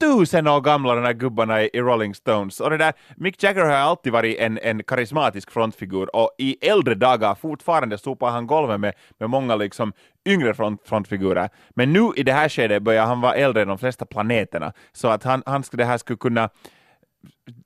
[0.00, 2.60] tusen år gamla de här gubbarna i, Rolling Stones.
[2.60, 6.94] Och det där, Mick Jagger har alltid varit en, en karismatisk frontfigur och i äldre
[6.94, 9.92] dagar fortfarande sopar han golvet med, med många liksom
[10.26, 11.48] yngre front, frontfigurer.
[11.70, 14.72] Men nu i det här skedet börjar han vara äldre än de flesta planeterna.
[14.92, 16.50] Så att han, han det här skulle kunna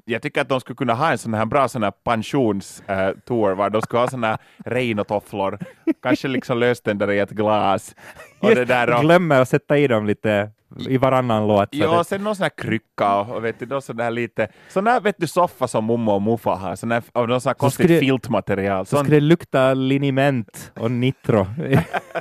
[0.05, 3.70] jag tycker att de skulle kunna ha en sån här bra sån här pensionstour, var
[3.70, 5.59] de skulle ha såna här Reino-tofflor,
[6.03, 7.94] kanske liksom löständare i ett glas.
[8.40, 10.51] Och det där och, Glömmer att sätta i dem lite
[10.88, 11.75] i varannan låt.
[11.75, 14.49] så Ja, det- sen någon sån här krycka och, och vet du, sån där lite,
[14.68, 17.51] sån där vet du soffa som mummo och muffa har, sån där, av någon sån
[17.51, 18.87] här konstigt skulle- filtmaterial.
[18.87, 21.46] Så Sån ska det lukta liniment och nitro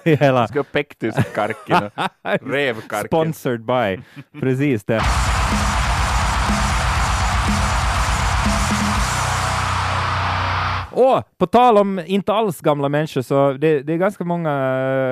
[0.03, 0.47] i, hela...
[0.47, 1.91] ska pektuskarken och
[2.51, 3.07] revkarken.
[3.07, 3.99] Sponsored by.
[4.39, 5.01] Precis det.
[10.99, 14.51] Och på tal om inte alls gamla människor, så det, det är ganska många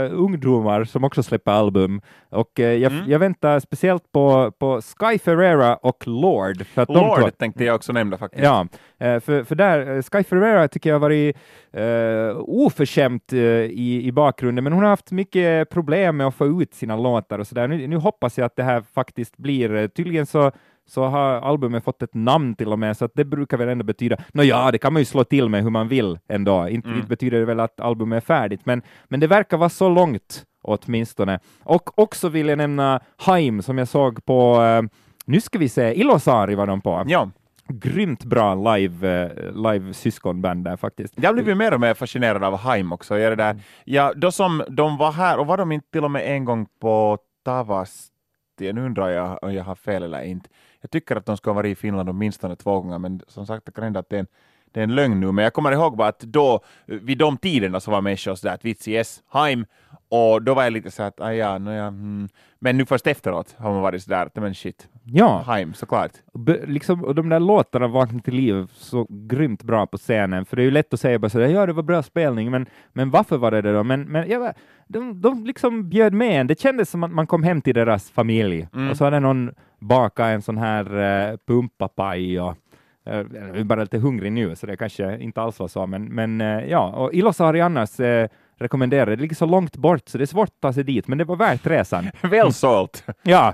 [0.05, 2.01] uh, ungdomar som också släpper album.
[2.29, 3.09] Och uh, jag, mm.
[3.11, 6.65] jag, väntar speciellt på, på Sky Ferreira och Lord.
[6.65, 8.43] För att Lord de tänkte jag också nämna faktiskt.
[8.43, 8.67] Ja,
[9.03, 11.37] uh, för, för där, Sky Ferreira tycker jag har varit
[11.77, 16.73] uh, oförskämt i, i bakgrunden, men hon har haft mycket problem med att få ut
[16.73, 17.67] sina låtar och sådär.
[17.67, 20.51] Nu, nu hoppas jag att det här faktiskt blir, tydligen så
[20.87, 23.83] så har albumet fått ett namn till och med, så att det brukar väl ändå
[23.83, 26.87] betyda, nå ja, det kan man ju slå till med hur man vill ändå, inte,
[26.87, 26.97] mm.
[26.97, 30.45] inte betyder det väl att albumet är färdigt, men, men det verkar vara så långt
[30.67, 31.39] åtminstone.
[31.63, 34.89] Och också vill jag nämna Haim som jag såg på, uh,
[35.25, 37.03] nu ska vi se, Ilosari var de på.
[37.07, 37.29] Ja.
[37.69, 41.13] Grymt bra live, uh, live syskonband där faktiskt.
[41.17, 43.17] Jag blivit mer och mer fascinerad av Haim också.
[43.17, 43.59] Jag det där.
[43.85, 46.67] Ja, då som de var här, och var de inte till och med en gång
[46.81, 48.73] på Tavasti?
[48.73, 50.49] Nu undrar jag om jag har fel eller inte.
[50.81, 53.71] Jag tycker att de ska vara i Finland åtminstone två gånger, men som sagt, det
[53.71, 54.27] kan hända att det är en,
[54.71, 55.31] det är en lögn nu.
[55.31, 58.65] Men jag kommer ihåg bara att då, vid de tiderna så var människor sådär att
[58.65, 59.65] vits yes, Heim,
[60.09, 63.07] och då var jag lite så att, ah, ja, no, ja, mm men nu först
[63.07, 65.43] efteråt har man varit sådär, men shit, ja.
[65.47, 66.11] Heim, såklart.
[66.33, 70.55] Be, liksom, och de där låtarna vaknade till liv så grymt bra på scenen, för
[70.55, 73.09] det är ju lätt att säga bara sådär, ja det var bra spelning, men, men
[73.09, 73.83] varför var det det då?
[73.83, 74.53] Men, men ja,
[74.87, 78.11] de, de liksom bjöd med en, det kändes som att man kom hem till deras
[78.11, 78.89] familj, mm.
[78.89, 80.95] och så hade någon bakat en sån här
[81.31, 82.55] uh, pumpapaj och
[83.03, 86.41] jag är bara lite hungrig nu, så det kanske inte alls var så, men, men
[86.41, 88.25] uh, ja, och Ilosari annars uh,
[88.59, 89.05] rekommenderar.
[89.05, 91.23] Det ligger så långt bort så det är svårt att ta sig dit, men det
[91.23, 92.09] var värt resan.
[92.21, 93.03] Väl sålt.
[93.23, 93.53] Ja.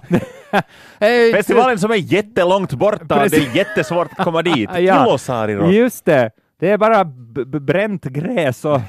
[1.33, 3.45] Festivalen som är jättelångt borta, Precis.
[3.45, 4.69] det är jättesvårt att komma dit.
[4.73, 4.79] ja.
[5.05, 5.71] Ilosari då.
[5.71, 6.31] Just det.
[6.59, 7.03] Det är bara
[7.59, 8.81] bränt gräs och,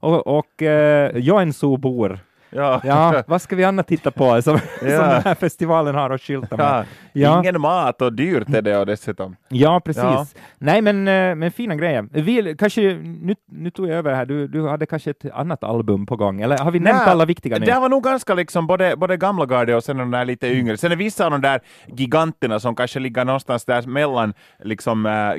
[0.00, 2.18] och, och uh, Joensuu-bor
[2.54, 2.80] Ja.
[2.84, 4.60] ja, vad ska vi annat titta på som, ja.
[4.78, 6.84] som den här festivalen har att skylta med?
[7.12, 7.38] Ja.
[7.40, 9.36] Ingen mat och dyrt är det och dessutom.
[9.48, 10.34] Ja, precis.
[10.58, 12.08] Nej, men, eh, men fina grejer.
[12.10, 16.06] Vi, kanske, nu, nu tog jag över här, du, du hade kanske ett annat album
[16.06, 17.66] på gång, eller har vi nämnt alla viktiga nu?
[17.66, 20.76] Det var nog ganska liksom både, både gamla garde och sen de där lite yngre.
[20.76, 25.32] Sen är vissa av de där giganterna som kanske ligger någonstans där mellan, liksom, äh,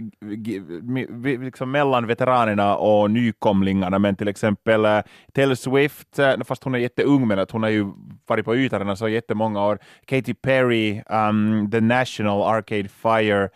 [1.40, 5.00] liksom mellan veteranerna och nykomlingarna, men till exempel äh,
[5.34, 7.92] Taylor Swift, fast hon är jätte ung, men att hon har ju
[8.28, 9.80] varit på ytan så jättemånga år.
[10.06, 13.50] Katy Perry, um, The National, Arcade Fire,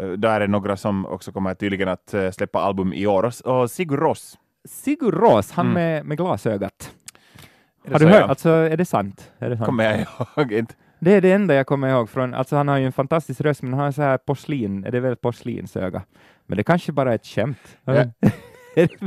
[0.00, 3.32] uh, där är några som också kommer tydligen att uh, släppa album i år.
[3.44, 4.38] Och, Sigur Ros.
[4.68, 5.74] Sigur Ros, han mm.
[5.74, 6.92] med, med glasögat.
[7.92, 8.30] Har du hört?
[8.30, 9.32] Alltså, är det sant?
[9.38, 9.66] Är det sant?
[9.66, 10.74] Kommer jag ihåg inte.
[10.98, 13.62] Det är det enda jag kommer ihåg från, alltså han har ju en fantastisk röst,
[13.62, 16.02] men han har så här porslin, är det väl porslinsöga?
[16.46, 17.76] Men det kanske bara är ett skämt.
[17.84, 18.04] Ja.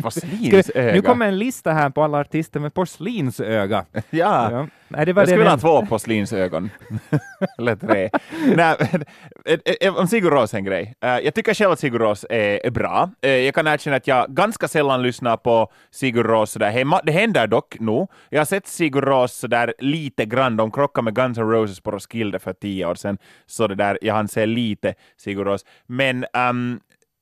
[0.01, 0.93] Porslinsöga?
[0.93, 3.85] Nu kommer en lista här på alla artister med porslinsöga.
[4.09, 4.67] ja, ja.
[4.91, 6.69] Nej, det var jag det skulle vilja ha två porslinsögon.
[7.57, 8.09] Eller tre.
[8.55, 10.95] Nej, om Sigur Ros en grej.
[11.01, 13.09] Eh, jag tycker själv att Sigur Ros är, bra.
[13.21, 17.01] Eh, jag kan erkänna att jag ganska sällan lyssnar på Sigur Ros hemma.
[17.03, 18.07] Det händer dock nu.
[18.29, 20.57] Jag har sett Sigur Ros sådär lite grann.
[20.57, 23.17] De krockade med Guns N' Roses på Roskilde för tio år sedan.
[23.45, 25.65] Så det där, jag hann se lite Sigur Ros.
[25.85, 26.79] Men um,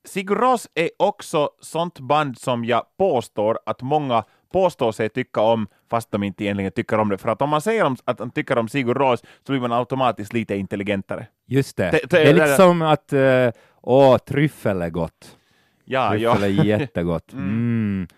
[0.08, 5.66] Sigur Ros är också sånt band som jag påstår att många påstår sig tycka om,
[5.90, 7.18] fast de inte egentligen tycker om det.
[7.18, 10.32] För att om man säger att man tycker om Sigur Ros, så blir man automatiskt
[10.32, 11.26] lite intelligentare.
[11.46, 12.00] Just det.
[12.10, 13.50] det, är lite som att, uh,
[13.82, 15.36] åh, tryffel är gott.
[15.84, 16.62] Ja, tryffel ja.
[16.62, 17.32] är jättegott.
[17.32, 17.48] Mm.
[17.48, 18.08] mm.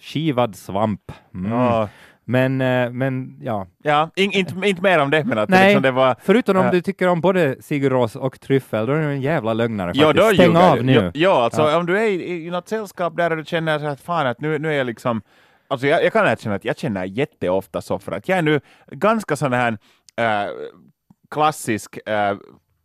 [0.00, 1.12] Skivad svamp.
[1.34, 1.52] Mm.
[1.52, 1.88] Ja.
[2.30, 3.66] Men, eh, men ja.
[3.82, 6.16] Ja, in, inte, inte mer om det, men att Nej, liksom det var...
[6.22, 9.52] förutom om äh, du tycker om både Sigurros och tryffel, då är du en jävla
[9.52, 10.34] lögnare ja, faktiskt.
[10.34, 10.92] Stäng av nu.
[10.92, 11.78] Ja, ja alltså ja.
[11.78, 14.68] om du är i, i något sällskap där du känner att fan att nu, nu
[14.68, 15.22] är jag liksom
[15.68, 18.60] Alltså jag, jag kan erkänna att jag känner jätteofta så för att jag är nu
[18.86, 19.78] ganska sån här
[20.16, 20.50] äh,
[21.30, 22.36] klassisk äh,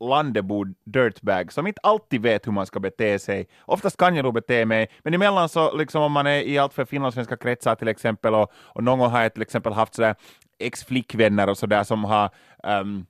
[0.09, 3.47] Landebo dirtbag som inte alltid vet hur man ska bete sig.
[3.65, 6.85] Oftast kan jag nog bete mig, men emellan så liksom om man är i alltför
[6.85, 10.15] finlandssvenska kretsar till exempel och, och någon gång har jag till exempel haft sådär
[10.59, 12.29] ex-flickvänner och sådär som har
[12.63, 13.05] um,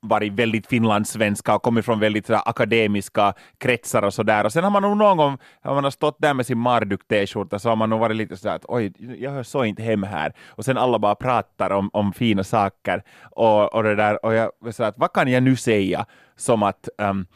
[0.00, 4.44] varit väldigt finlandssvenska och kommit från väldigt sådär, akademiska kretsar och sådär.
[4.44, 7.08] Och sen har man nog någon gång, när man har stått där med sin Marduk
[7.08, 10.02] t-skjorta, så har man nog varit lite sådär att oj, jag hör så inte hem
[10.02, 10.32] här.
[10.48, 13.02] Och sen alla bara pratar om, om fina saker.
[13.30, 16.88] Och, och det där, och jag sådär att vad kan jag nu säga som att
[16.98, 17.26] um,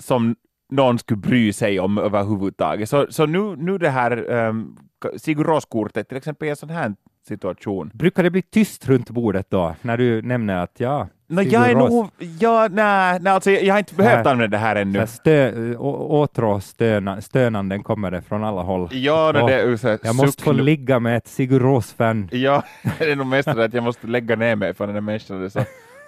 [0.00, 0.36] som
[0.72, 2.88] någon skulle bry sig om överhuvudtaget.
[2.88, 6.70] Så, så nu, nu det här ehm, um, Sigur Ros-kortet till exempel är en sån
[6.70, 6.94] här
[7.26, 7.90] situation.
[7.94, 11.74] Brukar det bli tyst runt bordet då, när du nämner att ja, No, jag är
[11.74, 15.06] nog, ja, nej, nej, alltså jag, jag har inte behövt använda det här ännu.
[15.06, 18.88] Stö, åtråstönanden kommer det från alla håll.
[18.92, 22.62] Ja, det, det är så, Jag måste få ligga med ett Sigur fan Ja,
[22.98, 25.40] det är nog mest det att jag måste lägga ner mig för den där människan.
[25.40, 25.60] Det så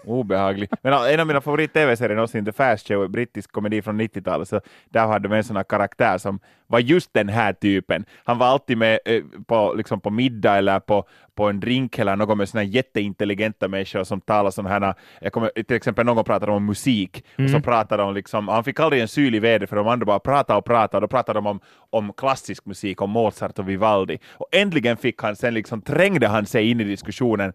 [0.04, 0.70] Obehaglig.
[0.82, 5.06] Men en av mina favorit-tv-serier någonsin, The Fast Show, brittisk komedi från 90-talet, så där
[5.06, 8.04] hade de en sån här karaktär som var just den här typen.
[8.24, 11.04] Han var alltid med eh, på, liksom på middag eller på,
[11.34, 15.48] på en drink eller något med såna jätteintelligenta människor som talar sådana här, jag kommer,
[15.48, 17.44] till exempel någon pratade om musik, mm.
[17.44, 20.06] och så pratade de liksom, han fick aldrig en syl i vädret för de andra
[20.06, 23.68] bara pratade och pratade, och då pratade de om, om klassisk musik, om Mozart och
[23.68, 24.18] Vivaldi.
[24.32, 27.52] Och äntligen fick han, sen liksom trängde han sig in i diskussionen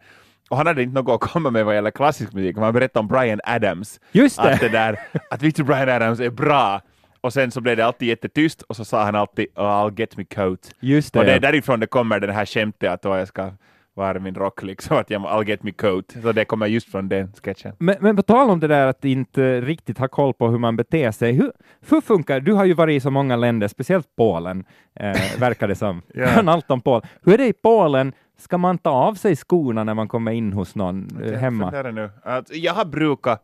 [0.52, 3.00] och han hade inte något att komma med vad gäller klassisk musik, men han berättade
[3.00, 4.00] om Brian Adams.
[4.12, 4.54] Just det!
[4.54, 6.82] Att, det där, att Victor Brian Adams är bra.
[7.22, 10.18] Och sen så blev det alltid jättetyst och så sa han alltid oh, I'll get
[10.18, 10.72] me coat.
[10.80, 13.52] Just det, och det är därifrån det kommer det här skämtet att oh, jag ska
[13.94, 16.16] vara min rock liksom, att jag, I'll get me coat.
[16.22, 17.76] Så det kommer just från den sketchen.
[17.80, 20.76] Men, men på tal om det där att inte riktigt ha koll på hur man
[20.76, 21.52] beter sig, hur,
[21.90, 24.64] hur funkar Du har ju varit i så många länder, speciellt Polen,
[24.96, 26.02] eh, verkar det som.
[26.14, 26.28] Ja.
[26.52, 27.08] Allt om Polen.
[27.24, 28.14] Hur är det i Polen?
[28.38, 31.64] Ska man ta av sig skorna när man kommer in hos någon eh, Jag hemma?
[31.66, 32.10] funderar Nu.
[32.24, 33.44] Att jag har brukat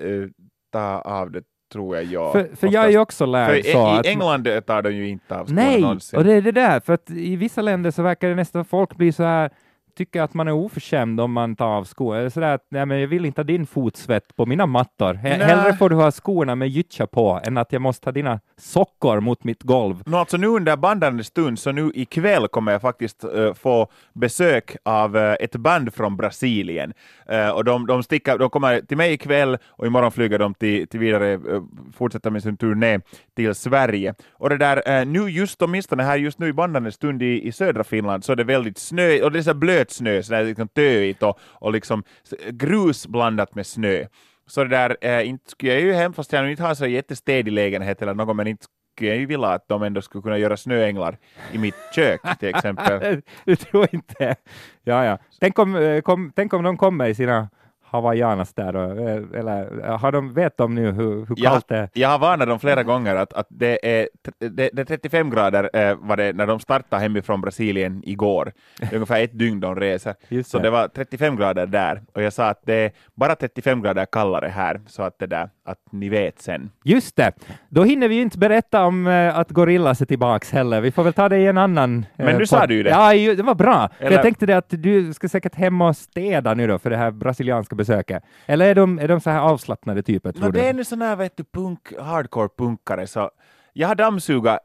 [0.00, 0.28] eh,
[0.72, 1.42] ta av det,
[1.72, 2.04] tror jag.
[2.04, 4.90] Ja, För, för jag är ju också lärd i, så i att England tar de
[4.92, 6.18] ju inte av skorna Nej, någonsin.
[6.18, 8.96] och det är det där, för att i vissa länder så verkar det nästan folk
[8.96, 9.50] bli så här
[9.96, 12.28] tycker att man är oförskämd om man tar av skor.
[12.28, 15.14] Sådär att nej, men jag vill inte ha din fotsvett på mina mattor.
[15.14, 15.38] He- Nej.
[15.38, 19.20] Hellre får du ha skorna med gyttja på än att jag måste ha dina sockor
[19.20, 20.02] mot mitt golv.
[20.06, 24.76] No, alltså nu under bandande stund, så nu ikväll kommer jag faktiskt eh, få besök
[24.82, 26.92] av eh, ett band från Brasilien.
[27.28, 30.88] Eh, och de, de, sticker, de kommer till mig ikväll och imorgon flyger de till,
[30.88, 31.62] till vidare, uh,
[31.96, 33.00] fortsätter med sin turné
[33.36, 34.14] till Sverige.
[34.32, 37.84] Och det där, nu just åtminstone här just nu i bandande stund i, i södra
[37.84, 39.54] Finland så är det väldigt snö, och det är så här
[39.84, 42.02] blöt snö, så där liksom töigt och, och liksom
[42.50, 44.06] grus blandat med snö.
[44.46, 46.86] Så det där, eh, inte skulle jag ju hem, fast jag nu inte har så
[46.86, 48.66] jättestädig lägenhet eller något, men inte
[48.96, 51.18] skulle jag ju vilja att de ändå skulle kunna göra snöänglar
[51.52, 53.22] i mitt kök till exempel.
[53.44, 54.36] du tror inte?
[54.84, 55.18] Ja, ja.
[55.40, 57.48] Tänk om, eh, kom, tänk om de kommer i sina
[57.94, 61.88] hawaiianas där, och, eh, eller har de, vet de nu hur, hur kallt det är?
[61.92, 65.70] jag har varnat dem flera gånger att, att det, är, det, det är 35 grader
[65.72, 68.52] eh, var det när de startade hemifrån Brasilien igår.
[68.80, 70.14] Det är ungefär ett dygn de reser.
[70.28, 70.62] Just Så det.
[70.64, 74.48] det var 35 grader där och jag sa att det är bara 35 grader kallare
[74.48, 76.70] här så att det där, att ni vet sen.
[76.84, 77.32] Just det.
[77.68, 80.80] Då hinner vi ju inte berätta om eh, att Gorillas är tillbaks heller.
[80.80, 82.06] Vi får väl ta det i en annan...
[82.16, 82.90] eh, Men nu sa du ju det.
[82.90, 83.88] Ja, ju, det var bra.
[83.98, 86.96] Eller- Jag tänkte det att du ska säkert hem och städa nu då för det
[86.96, 88.22] här brasilianska besöket.
[88.46, 90.60] Eller är de, är de så här avslappnade typer, tror No, du?
[90.60, 93.30] det är nu sån här vet du, punk, hardcore-punkare så
[93.72, 94.58] jag har dammsugat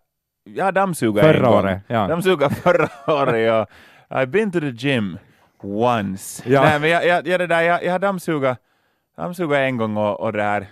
[0.43, 1.59] jag har dammsugat en Förra gång.
[1.59, 2.07] året, ja.
[2.07, 3.67] Dammsugat förra året, ja.
[4.09, 5.17] I've been to the gym
[5.63, 6.43] once.
[6.49, 6.61] Ja.
[6.63, 8.57] Nej, men jag, jag, jag, det där, jag, jag har dammsugat,
[9.17, 10.67] dammsugat en gång och, och det här,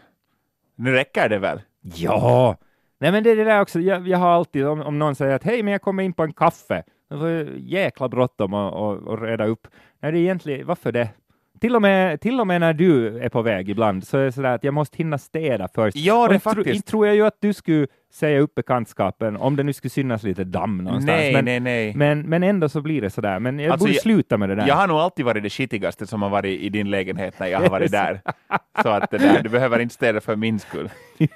[0.76, 1.62] nu räcker det väl?
[1.82, 2.58] Ja!
[3.00, 5.36] Nej men det är det där också, jag, jag har alltid, om, om någon säger
[5.36, 8.74] att hej men jag kommer in på en kaffe, då får jag jäkla bråttom och,
[8.74, 9.68] och, och reda upp.
[10.00, 11.10] Nej det är egentligen, varför det?
[11.62, 14.32] Till och, med, till och med när du är på väg ibland så är det
[14.32, 15.98] sådär att jag måste hinna städa först.
[15.98, 16.76] Ja, Och det tro- faktiskt.
[16.76, 20.24] Inte tror jag ju att du skulle säga upp bekantskapen om det nu skulle synas
[20.24, 21.06] lite damm någonstans.
[21.17, 21.93] Nej, men, nej, nej.
[21.96, 23.39] Men, men ändå så blir det sådär.
[23.39, 24.67] Men jag Alltså, borde jag- sluta med det där.
[24.67, 27.60] Jag har nog alltid varit det skitigaste som har varit i din lägenhet när jag
[27.60, 28.22] har varit där.
[28.84, 30.89] Så att det där, du behöver inte städa för min skull.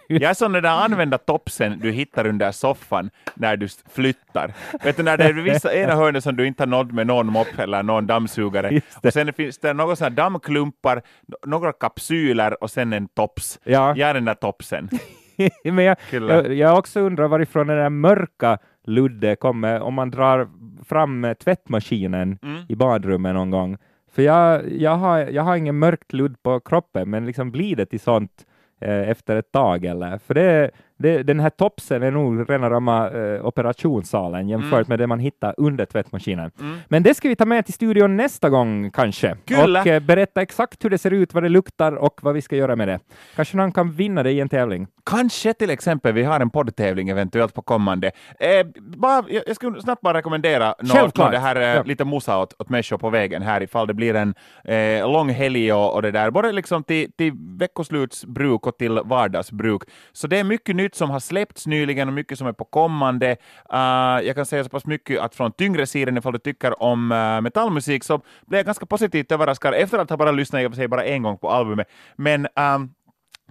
[0.07, 4.53] Jag är sån där använda topsen du hittar under soffan när du flyttar.
[4.83, 7.27] Vet du, när det är vissa ena hörnet som du inte har nått med någon
[7.27, 8.81] mopp eller någon dammsugare.
[9.03, 11.01] Och sen finns det några här dammklumpar,
[11.45, 13.59] några kapsyler och sen en tops.
[13.63, 13.93] Ja.
[13.97, 14.89] Jag är den där topsen.
[15.63, 20.47] men jag, jag, jag också undrar varifrån den där mörka Ludde kommer om man drar
[20.85, 22.61] fram tvättmaskinen Mm.
[22.69, 23.77] i badrummet någon gång.
[24.11, 27.85] För jag, jag, har, jag har ingen mörkt ludd på kroppen, men liksom blir det
[27.85, 28.45] till sånt
[28.81, 30.17] eh, efter ett tag eller?
[30.17, 34.85] För det, det, den här topsen är nog rena rama eh, operationssalen jämfört Mm.
[34.87, 36.51] med det man hittar under tvättmaskinen.
[36.87, 39.37] Men det ska vi ta med till studion nästa gång kanske.
[39.47, 39.81] Kyllä.
[39.81, 42.55] Och eh, berätta exakt hur det ser ut, vad det luktar och vad vi ska
[42.55, 42.99] göra med det.
[43.35, 44.87] Kanske någon kan vinna det i en tävling.
[45.05, 48.11] Kanske till exempel, vi har en poddtävling eventuellt på kommande.
[48.39, 51.83] Eh, bara, jag, jag skulle snabbt bara rekommendera något, det här, eh, Ja.
[51.83, 54.33] lite musa åt, åt människor på vägen här ifall det blir en
[54.63, 59.81] eh, lång helg och, och det där, både liksom till, till veckoslutsbruk och till vardagsbruk.
[60.11, 63.37] Så det är mycket nytt som har släppts nyligen och mycket som är på kommande.
[63.73, 67.11] Uh, jag kan säga så pass mycket att från tyngre sidan, ifall du tycker om
[67.11, 70.89] uh, metallmusik, så blev jag ganska positivt överraskad efter att ha bara lyssnat, jag vill
[70.89, 71.87] bara en gång på albumet.
[72.15, 72.89] Men ehm,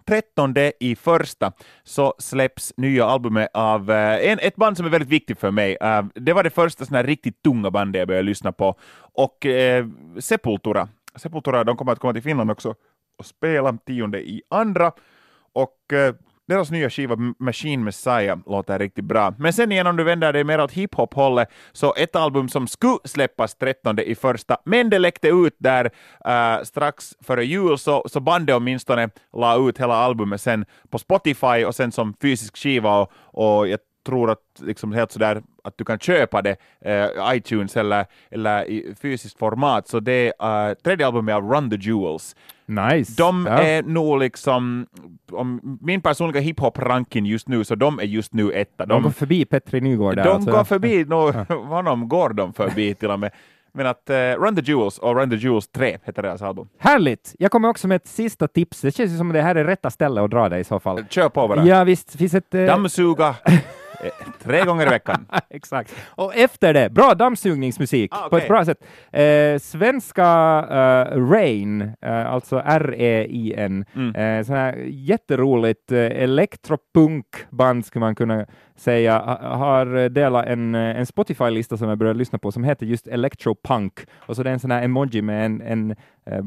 [0.07, 1.53] 13 i första
[1.85, 5.77] så släpps nya albumet av eh, en, ett band som är väldigt viktigt för mig.
[6.15, 8.75] Det var det första såna här riktigt tunga bandet jag började lyssna på.
[9.15, 9.87] Och eh,
[10.19, 10.89] Sepultura.
[11.17, 12.75] Sepultura, de kommer att komma till Finland också
[13.21, 14.93] och spela tionde i andra.
[15.53, 16.15] Och eh,
[16.51, 19.35] deras nya skiva Machine Messiah låter riktigt bra.
[19.39, 22.99] Men sen igen om du vänder dig mer åt hiphop-hållet, så ett album som skulle
[23.05, 25.91] släppas 13 i första, men det läckte ut där
[26.25, 31.65] äh, strax före jul, så, så bandet åtminstone la ut hela albumet sen på Spotify
[31.65, 35.85] och sen som fysisk skiva och, och jag tror att liksom helt sådär att du
[35.85, 41.07] kan köpa det uh, iTunes eller, eller i fysiskt format, så det är uh, tredje
[41.07, 42.37] albumet av Run the Jewels.
[42.71, 43.13] Nice.
[43.17, 43.53] De ja.
[43.53, 44.87] är nog liksom,
[45.33, 48.87] om min personliga hiphop-ranking just nu, så de är just nu etta.
[48.87, 50.25] De, de går förbi Petri Nygård där.
[50.25, 50.51] De alltså.
[50.51, 51.33] går förbi, no,
[51.65, 53.31] honom går de förbi till och med.
[53.73, 56.69] Men att uh, Run the Jewels och Run the Jewels 3 heter deras album.
[56.79, 57.35] Härligt!
[57.39, 58.81] Jag kommer också med ett sista tips.
[58.81, 61.05] Det känns som att det här är rätta stället att dra det i så fall.
[61.11, 61.67] Kör på bara.
[61.67, 62.55] Ja visst, finns ett...
[62.55, 62.67] Uh...
[62.67, 63.35] Dammsuga
[64.43, 65.27] tre gånger i veckan.
[65.51, 65.95] Exakt.
[66.09, 68.31] Och efter det, bra dammsugningsmusik ah, okay.
[68.31, 68.85] på ett bra sätt.
[69.13, 74.39] Eh, svenska uh, Rain, uh, alltså R-E-I-N, mm.
[74.39, 78.47] uh, sån här jätteroligt uh, elektropunkband skulle man kunna
[78.81, 84.01] säga, har delat en, en Spotify-lista som jag började lyssna på som heter just Electropunk.
[84.17, 85.97] Och så det är en sån här emoji med en, en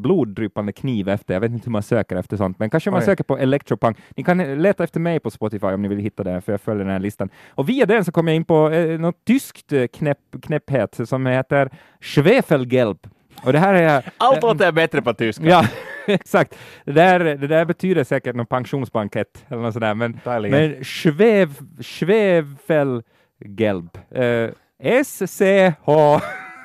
[0.02, 1.34] bloddrypande kniv efter.
[1.34, 3.06] Jag vet inte hur man söker efter sånt, men kanske man Oj.
[3.06, 3.98] söker på Electropunk.
[4.16, 6.84] Ni kan leta efter mig på Spotify om ni vill hitta det, för jag följer
[6.84, 7.30] den här listan.
[7.50, 11.26] Och via den så kom jag in på eh, något tyskt eh, knäpp, knäpphet som
[11.26, 11.70] heter
[12.02, 13.08] Schwefelgelb.
[13.46, 14.12] Och det här är...
[14.18, 15.44] Allt låter bättre på tyska.
[15.44, 15.66] Ja,
[16.08, 16.58] exakt.
[16.86, 21.50] Det där, det där betyder säkert någon pensionsbankett eller något sådär, men, men schwev,
[21.82, 23.90] Schwefelgelb.
[24.12, 26.22] Eh, S-C-H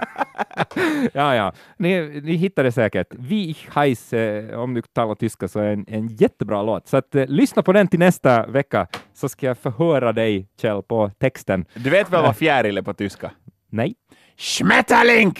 [1.12, 1.52] ja, ja.
[1.76, 3.06] Ni, ni hittar det säkert.
[3.10, 6.88] Vi Heis, eh, om du talar tyska, så är en, en jättebra låt.
[6.88, 10.82] Så att, eh, lyssna på den till nästa vecka, så ska jag förhöra dig, Kjell,
[10.82, 11.64] på texten.
[11.74, 13.30] Du vet väl vad fjäril är på tyska?
[13.70, 13.94] Nej.
[14.36, 15.34] Schmetterling!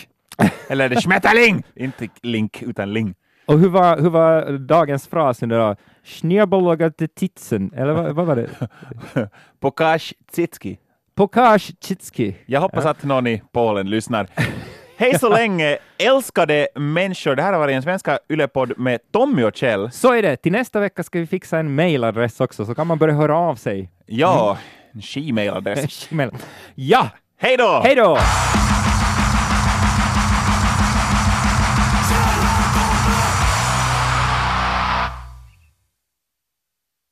[0.69, 1.63] Eller är det Schmetterling?
[1.75, 3.15] Inte link, utan ling.
[3.49, 5.77] Och hur var, hur var dagens fras nu då?
[6.05, 8.49] Schneebologate titsen, eller vad, vad var det?
[9.61, 10.79] Pokash tsitski.
[11.15, 12.37] Pokash Chitski.
[12.47, 12.91] Jag hoppas ja.
[12.91, 14.29] att någon i Polen lyssnar.
[14.97, 17.37] Hej så länge, älskade människor.
[17.37, 19.91] Det här har varit en svenska Ylepodd med Tommy och Kjell.
[19.91, 20.37] Så är det.
[20.37, 23.55] Till nästa vecka ska vi fixa en mailadress också, så kan man börja höra av
[23.55, 23.91] sig.
[24.07, 24.63] Ja, mm.
[24.95, 26.09] en she-mailadress.
[26.75, 27.11] ja!
[27.41, 27.81] Hej då!
[27.85, 28.19] Hej då!